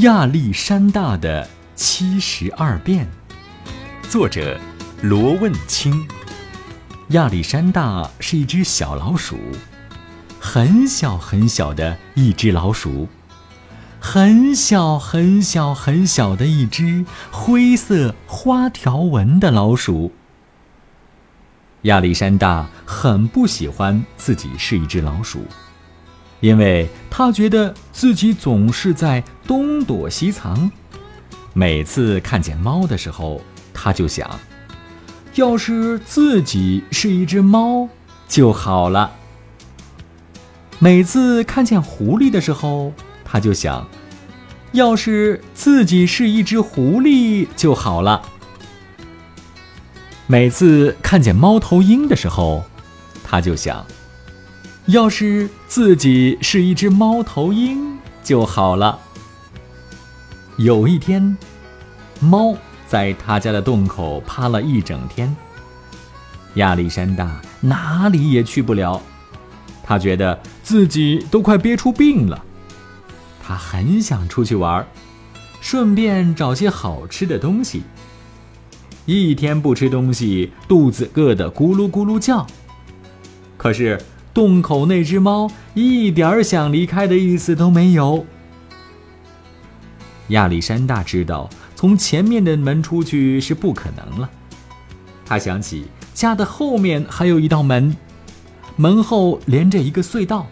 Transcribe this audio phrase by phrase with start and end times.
[0.00, 3.08] 亚历山大的七十二变，
[4.10, 4.58] 作者
[5.02, 6.04] 罗问清。
[7.10, 9.38] 亚历山大是一只小老鼠，
[10.40, 13.06] 很小很小的一只老鼠，
[14.00, 20.12] 很小很小很小的一只灰色花条纹的老鼠。
[21.82, 25.46] 亚历山大很不喜欢自己是一只老鼠。
[26.44, 30.70] 因为他觉得自己总是在东躲西藏，
[31.54, 33.40] 每次看见猫的时候，
[33.72, 34.38] 他就想，
[35.36, 37.88] 要是自己是一只猫
[38.28, 39.10] 就好了。
[40.78, 42.92] 每次看见狐狸的时候，
[43.24, 43.88] 他就想，
[44.72, 48.20] 要是自己是一只狐狸就好了。
[50.26, 52.64] 每次看见猫头鹰的时候，
[53.24, 53.86] 他就想。
[54.86, 58.98] 要是自己是一只猫头鹰就好了。
[60.58, 61.36] 有一天，
[62.20, 62.54] 猫
[62.86, 65.34] 在他家的洞口趴了一整天。
[66.56, 69.00] 亚历山大哪里也去不了，
[69.82, 72.44] 他觉得自己都快憋出病了。
[73.42, 74.86] 他很想出去玩，
[75.62, 77.84] 顺便找些好吃的东西。
[79.06, 82.46] 一天不吃东西，肚子饿得咕噜咕噜叫。
[83.56, 83.98] 可是。
[84.34, 88.26] 洞口那只猫一点想离开的意思都没有。
[90.28, 94.28] 亚历山大知道从前面的门出去是不可能了，
[95.24, 97.96] 他想起家的后面还有一道门，
[98.74, 100.46] 门后连着一个隧道，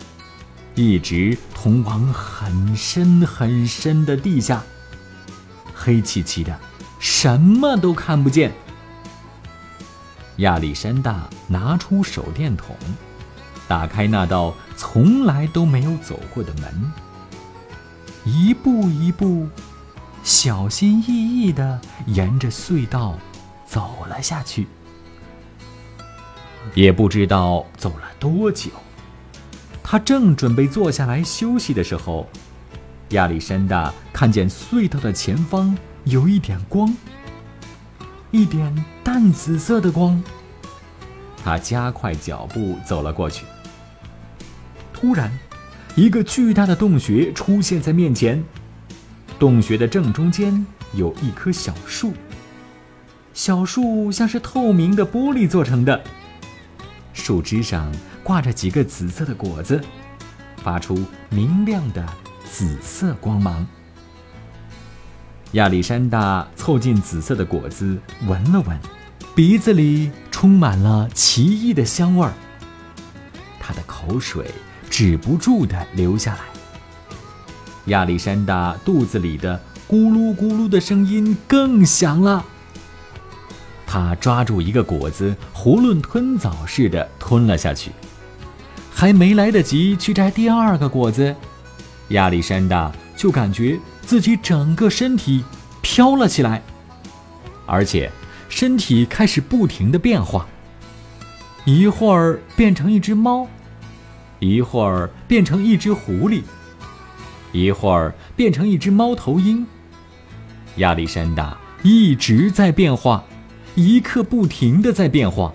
[0.75, 4.63] 一直通往很深很深的地下，
[5.75, 6.57] 黑漆漆的，
[6.99, 8.53] 什么都看不见。
[10.37, 12.77] 亚历山大拿出手电筒。
[13.69, 16.93] 打开那道从来都没有走过的门，
[18.25, 19.49] 一步一步，
[20.23, 23.17] 小心翼翼地沿着隧道
[23.67, 24.67] 走了下去。
[26.75, 28.71] 也不知道走了多久，
[29.83, 32.29] 他正准备坐下来休息的时候，
[33.11, 36.95] 亚历山大看见隧道的前方有一点光，
[38.31, 40.23] 一点淡紫色的光。
[41.45, 43.45] 他加快脚步走了过去。
[45.03, 45.29] 突然，
[45.97, 48.41] 一个巨大的洞穴出现在面前。
[49.37, 52.13] 洞穴的正中间有一棵小树，
[53.35, 56.01] 小树像是透明的玻璃做成的，
[57.13, 57.93] 树枝上
[58.23, 59.83] 挂着几个紫色的果子，
[60.63, 62.07] 发出明亮的
[62.49, 63.67] 紫色光芒。
[65.55, 67.99] 亚历山大凑近紫色的果子
[68.29, 68.79] 闻了闻，
[69.35, 72.33] 鼻子里充满了奇异的香味儿，
[73.59, 74.49] 他的口水。
[74.93, 76.41] 止不住的流下来。
[77.87, 79.59] 亚历山大肚子里的
[79.89, 82.45] 咕噜咕噜的声音更响了。
[83.87, 87.91] 他抓住一个果子，囫囵吞枣似的吞了下去。
[88.93, 91.35] 还没来得及去摘第二个果子，
[92.09, 95.43] 亚历山大就感觉自己整个身体
[95.81, 96.63] 飘了起来，
[97.65, 98.13] 而且
[98.51, 100.47] 身体开始不停的变化，
[101.65, 103.49] 一会儿变成一只猫。
[104.43, 106.43] 一会儿变成一只狐狸，
[107.53, 109.65] 一会儿变成一只猫头鹰。
[110.79, 113.23] 亚历山大一直在变化，
[113.77, 115.53] 一刻不停的在变化，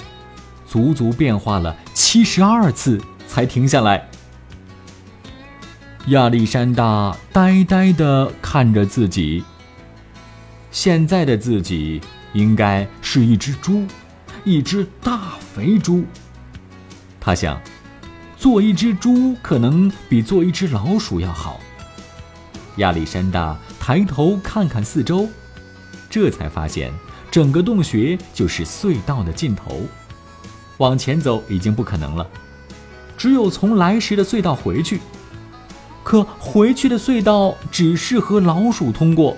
[0.66, 4.08] 足足变化了七十二次才停下来。
[6.06, 9.44] 亚历山大呆呆的看着自己。
[10.72, 12.00] 现在的自己
[12.31, 13.86] 应该是一只猪，
[14.46, 16.06] 一只大肥猪。
[17.19, 17.59] 他想。
[18.38, 21.59] 做一只猪可能比做一只老鼠要好。
[22.78, 25.28] 亚历山大抬头看看四周，
[26.10, 26.94] 这才发现
[27.31, 29.81] 整个洞穴就是隧道的尽头，
[30.78, 32.28] 往前走已经不可能了，
[33.18, 35.00] 只有从来时的隧道回去。
[36.04, 39.36] 可回去的隧道只适合老鼠通过，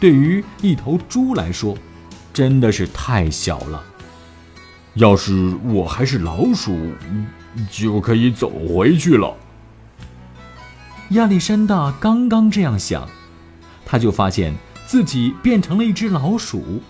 [0.00, 1.76] 对于一头猪来说，
[2.32, 3.84] 真的是太小了。
[4.94, 6.76] 要是我还是老鼠。
[7.70, 9.36] 就可以走回去了。
[11.10, 13.08] 亚历山大刚刚这样想，
[13.84, 14.54] 他就发现
[14.86, 16.80] 自己变成了一只老鼠。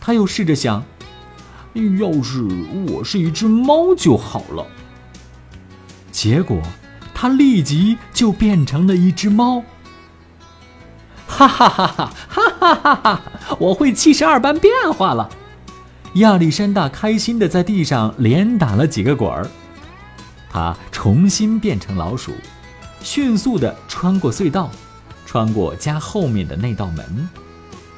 [0.00, 0.84] 他又试着想，
[1.74, 2.46] 要是
[2.88, 4.64] 我是一只猫就好了。
[6.12, 6.62] 结果，
[7.12, 9.62] 他立即就变成了一只猫。
[11.26, 13.22] 哈哈哈哈哈哈哈哈！
[13.58, 15.28] 我会七十二般变化了。
[16.16, 19.46] 亚历山大开心地在地上连打了几个滚儿，
[20.48, 22.32] 他重新变成老鼠，
[23.02, 24.70] 迅速地穿过隧道，
[25.26, 27.28] 穿过家后面的那道门，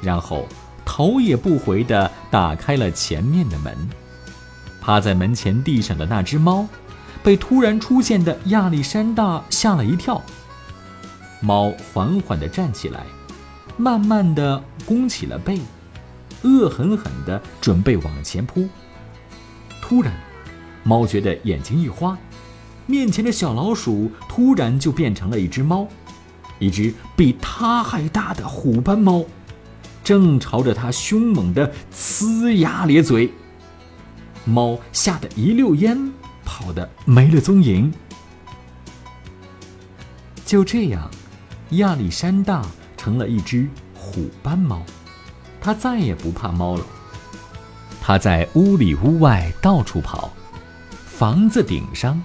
[0.01, 0.45] 然后
[0.83, 3.73] 头也不回地打开了前面的门。
[4.81, 6.67] 趴在门前地上的那只猫，
[7.23, 10.21] 被突然出现的亚历山大吓了一跳。
[11.39, 13.05] 猫缓缓地站起来，
[13.77, 15.61] 慢慢地弓起了背，
[16.43, 18.67] 恶狠狠地准备往前扑。
[19.81, 20.13] 突然，
[20.83, 22.17] 猫觉得眼睛一花，
[22.85, 25.87] 面前的小老鼠突然就变成了一只猫，
[26.59, 29.23] 一只比它还大的虎斑猫，
[30.03, 33.31] 正朝着它凶猛地呲牙咧嘴。
[34.45, 36.11] 猫吓得一溜烟
[36.43, 37.93] 跑得没了踪影。
[40.45, 41.09] 就这样。
[41.73, 42.65] 亚历山大
[42.97, 44.83] 成了一只虎斑猫，
[45.61, 46.83] 他再也不怕猫了。
[48.01, 50.31] 他在屋里屋外到处跑，
[51.05, 52.21] 房子顶上、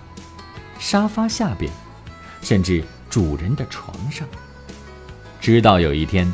[0.79, 1.71] 沙发下边，
[2.41, 4.27] 甚至主人的床上。
[5.41, 6.33] 直到有一天，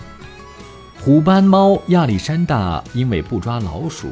[1.01, 4.09] 虎斑猫亚历山大因为不抓老鼠，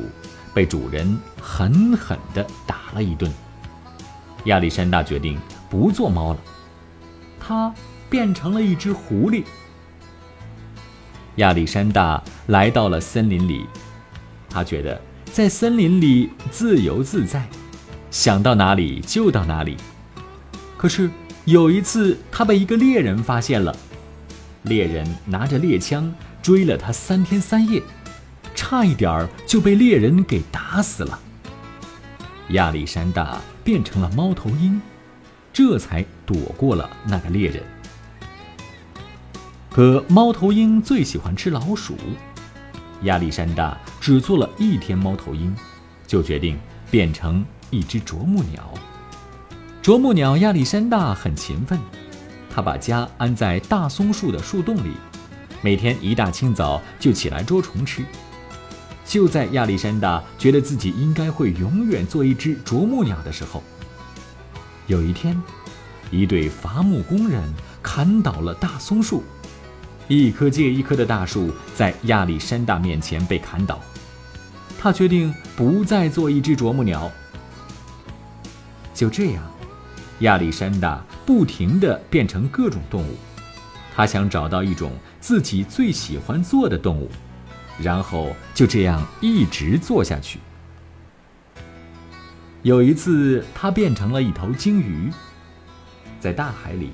[0.52, 3.32] 被主人狠狠地打了一顿。
[4.44, 5.38] 亚历山大决定
[5.68, 6.38] 不做猫了，
[7.38, 7.72] 他。
[8.10, 9.44] 变成了一只狐狸。
[11.38, 13.64] 亚历山大来到了森林里，
[14.50, 15.00] 他觉得
[15.32, 17.48] 在森林里自由自在，
[18.10, 19.76] 想到哪里就到哪里。
[20.76, 21.08] 可是
[21.44, 23.74] 有一次，他被一个猎人发现了，
[24.64, 26.12] 猎人拿着猎枪
[26.42, 27.80] 追了他三天三夜，
[28.56, 31.18] 差一点儿就被猎人给打死了。
[32.48, 34.80] 亚历山大变成了猫头鹰，
[35.52, 37.62] 这才躲过了那个猎人。
[39.78, 41.94] 可猫头鹰最喜欢吃老鼠，
[43.02, 45.54] 亚历山大只做了一天猫头鹰，
[46.04, 46.58] 就决定
[46.90, 48.74] 变成一只啄木鸟。
[49.80, 51.78] 啄木鸟亚历山大很勤奋，
[52.52, 54.94] 他把家安在大松树的树洞里，
[55.62, 58.02] 每天一大清早就起来捉虫吃。
[59.04, 63.62] 就在亚历山大觉得自己应该会永远做一只啄木鸟的时候，
[64.88, 65.40] 有一天，
[66.10, 67.40] 一对伐木工人
[67.80, 69.22] 砍倒了大松树。
[70.08, 73.78] 一棵接一棵的大树在亚历山大面前被砍倒，
[74.78, 77.10] 他决定不再做一只啄木鸟。
[78.94, 79.44] 就这样，
[80.20, 83.16] 亚历山大不停地变成各种动物，
[83.94, 87.10] 他想找到一种自己最喜欢做的动物，
[87.78, 90.38] 然后就这样一直做下去。
[92.62, 95.10] 有一次，他变成了一头鲸鱼，
[96.18, 96.92] 在大海里，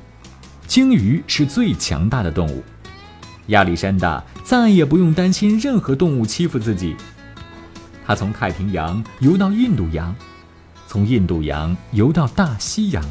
[0.67, 2.65] 鲸鱼是最强大的动物。
[3.49, 6.97] 亚历山大再也不用担心任何动物欺负自己。
[8.07, 10.15] 他从太平洋游到印度洋，
[10.87, 13.05] 从印度洋游到大西洋，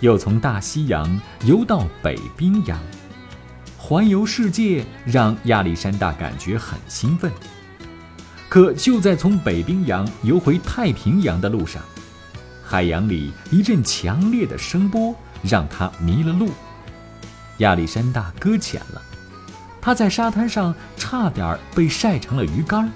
[0.00, 2.78] 又从大西洋游到北冰洋，
[3.76, 7.30] 环游世界让亚历山大感觉很兴奋。
[8.48, 11.82] 可就在从北冰洋游回太平洋的路上，
[12.64, 16.50] 海洋里一阵强烈的声波让他迷了路，
[17.58, 19.02] 亚历山大搁浅了。
[19.80, 22.90] 他在沙滩上差点被晒成了鱼干。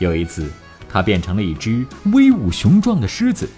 [0.00, 0.50] 有一次，
[0.88, 3.48] 他变成了一只威武雄壮的狮子。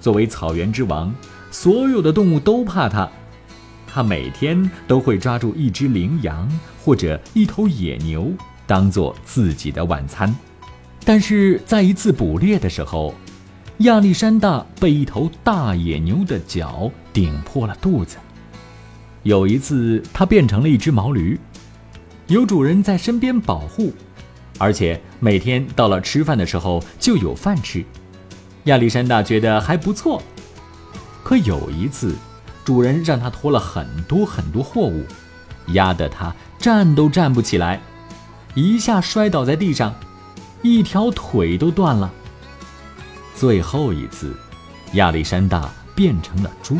[0.00, 1.12] 作为草原之王，
[1.50, 3.08] 所有的动物都怕他。
[3.86, 6.48] 他每天都会抓住一只羚羊
[6.84, 8.32] 或者一头野牛
[8.66, 10.34] 当做自己的晚餐。
[11.04, 13.12] 但是在一次捕猎的时候，
[13.78, 18.16] 亚历山大被一头大野牛的脚顶破了肚子。
[19.22, 21.38] 有一次，它变成了一只毛驴，
[22.26, 23.92] 有主人在身边保护，
[24.58, 27.84] 而且每天到了吃饭的时候就有饭吃。
[28.64, 30.22] 亚历山大觉得还不错。
[31.22, 32.14] 可有一次，
[32.64, 35.04] 主人让他拖了很多很多货物，
[35.68, 37.80] 压得他站都站不起来，
[38.54, 39.94] 一下摔倒在地上，
[40.62, 42.10] 一条腿都断了。
[43.34, 44.34] 最后一次，
[44.94, 46.78] 亚历山大变成了猪。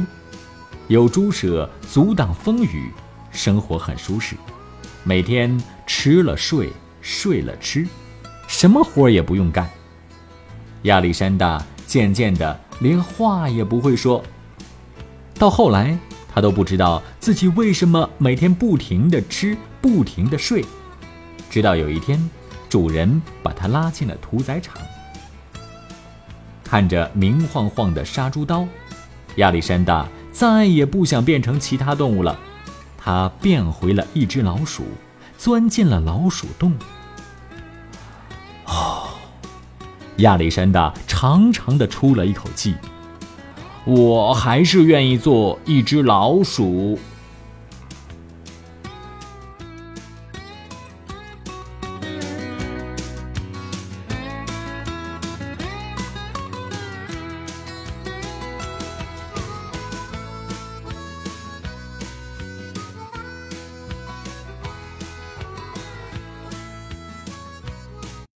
[0.90, 2.90] 有猪舍阻挡风雨，
[3.30, 4.34] 生活很舒适，
[5.04, 5.56] 每天
[5.86, 6.68] 吃了睡，
[7.00, 7.86] 睡了吃，
[8.48, 9.70] 什么活也不用干。
[10.82, 14.20] 亚历山大渐渐的连话也不会说，
[15.38, 15.96] 到后来
[16.34, 20.64] 他都不知道自己为什么每天不停的吃，不停的睡。
[21.48, 22.18] 直到有一天，
[22.68, 24.76] 主人把他拉进了屠宰场，
[26.64, 28.66] 看着明晃晃的杀猪刀，
[29.36, 30.04] 亚历山大。
[30.32, 32.38] 再也不想变成其他动物了，
[32.96, 34.84] 他变回了一只老鼠，
[35.36, 36.74] 钻进了老鼠洞。
[38.66, 39.08] 哦，
[40.18, 42.74] 亚历山大长长的出了一口气。
[43.84, 46.98] 我还是愿意做一只老鼠。